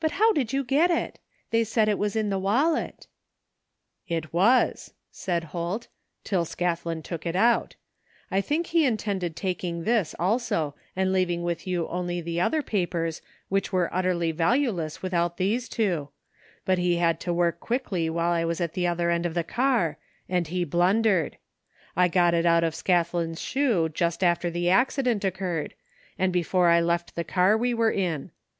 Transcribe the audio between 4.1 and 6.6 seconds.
It was," said Holt,'' till